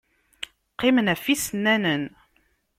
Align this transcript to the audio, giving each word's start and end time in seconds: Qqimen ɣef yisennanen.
Qqimen 0.71 1.11
ɣef 1.13 1.23
yisennanen. 1.27 2.03